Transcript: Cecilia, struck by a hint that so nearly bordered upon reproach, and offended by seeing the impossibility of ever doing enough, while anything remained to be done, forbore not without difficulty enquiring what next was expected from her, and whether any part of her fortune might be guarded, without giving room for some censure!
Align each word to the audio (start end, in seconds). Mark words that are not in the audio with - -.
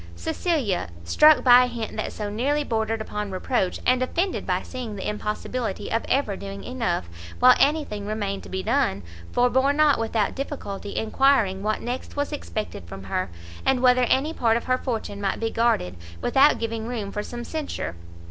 Cecilia, 0.15 0.89
struck 1.03 1.43
by 1.43 1.65
a 1.65 1.67
hint 1.67 1.95
that 1.95 2.11
so 2.11 2.27
nearly 2.27 2.63
bordered 2.63 3.01
upon 3.01 3.29
reproach, 3.29 3.79
and 3.85 4.01
offended 4.01 4.47
by 4.47 4.63
seeing 4.63 4.95
the 4.95 5.07
impossibility 5.07 5.91
of 5.91 6.03
ever 6.09 6.35
doing 6.35 6.63
enough, 6.63 7.07
while 7.37 7.53
anything 7.59 8.07
remained 8.07 8.41
to 8.41 8.49
be 8.49 8.63
done, 8.63 9.03
forbore 9.31 9.73
not 9.75 9.99
without 9.99 10.33
difficulty 10.35 10.95
enquiring 10.97 11.61
what 11.61 11.81
next 11.83 12.15
was 12.15 12.31
expected 12.31 12.85
from 12.87 13.03
her, 13.03 13.29
and 13.63 13.83
whether 13.83 14.05
any 14.05 14.33
part 14.33 14.57
of 14.57 14.63
her 14.63 14.79
fortune 14.79 15.21
might 15.21 15.39
be 15.39 15.51
guarded, 15.51 15.95
without 16.19 16.57
giving 16.57 16.87
room 16.87 17.11
for 17.11 17.21
some 17.21 17.43
censure! 17.43 17.95